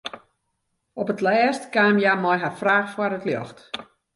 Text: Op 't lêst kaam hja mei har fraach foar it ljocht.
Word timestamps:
Op 1.01 1.07
't 1.15 1.23
lêst 1.25 1.63
kaam 1.75 1.95
hja 1.99 2.13
mei 2.23 2.39
har 2.43 2.55
fraach 2.61 2.91
foar 2.93 3.15
it 3.17 3.27
ljocht. 3.29 3.59